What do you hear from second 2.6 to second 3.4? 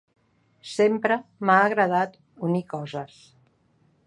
coses.